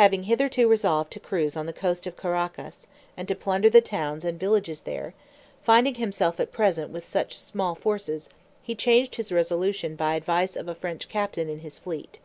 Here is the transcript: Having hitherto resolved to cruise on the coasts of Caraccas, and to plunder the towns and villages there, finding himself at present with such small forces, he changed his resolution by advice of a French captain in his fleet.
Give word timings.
Having 0.00 0.22
hitherto 0.22 0.66
resolved 0.66 1.10
to 1.12 1.20
cruise 1.20 1.54
on 1.54 1.66
the 1.66 1.74
coasts 1.74 2.06
of 2.06 2.16
Caraccas, 2.16 2.86
and 3.14 3.28
to 3.28 3.34
plunder 3.34 3.68
the 3.68 3.82
towns 3.82 4.24
and 4.24 4.40
villages 4.40 4.80
there, 4.80 5.12
finding 5.62 5.96
himself 5.96 6.40
at 6.40 6.50
present 6.50 6.88
with 6.90 7.04
such 7.06 7.36
small 7.36 7.74
forces, 7.74 8.30
he 8.62 8.74
changed 8.74 9.16
his 9.16 9.30
resolution 9.30 9.96
by 9.96 10.14
advice 10.14 10.56
of 10.56 10.66
a 10.66 10.74
French 10.74 11.10
captain 11.10 11.50
in 11.50 11.58
his 11.58 11.78
fleet. 11.78 12.18